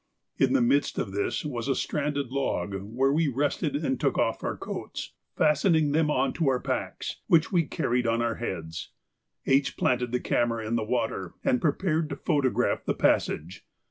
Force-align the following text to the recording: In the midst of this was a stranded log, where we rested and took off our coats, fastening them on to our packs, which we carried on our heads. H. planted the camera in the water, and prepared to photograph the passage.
In 0.39 0.53
the 0.53 0.63
midst 0.63 0.97
of 0.97 1.11
this 1.11 1.45
was 1.45 1.67
a 1.67 1.75
stranded 1.75 2.31
log, 2.31 2.73
where 2.81 3.13
we 3.13 3.27
rested 3.27 3.75
and 3.75 3.99
took 3.99 4.17
off 4.17 4.43
our 4.43 4.57
coats, 4.57 5.13
fastening 5.35 5.91
them 5.91 6.09
on 6.09 6.33
to 6.33 6.47
our 6.47 6.59
packs, 6.59 7.17
which 7.27 7.51
we 7.51 7.65
carried 7.67 8.07
on 8.07 8.19
our 8.19 8.37
heads. 8.41 8.89
H. 9.45 9.77
planted 9.77 10.11
the 10.11 10.19
camera 10.19 10.65
in 10.67 10.75
the 10.75 10.83
water, 10.83 11.35
and 11.43 11.61
prepared 11.61 12.09
to 12.09 12.15
photograph 12.15 12.83
the 12.83 12.95
passage. 12.95 13.63